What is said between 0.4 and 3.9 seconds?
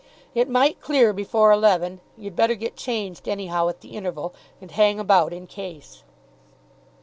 might clear before eleven. You'd better get changed, anyhow, at the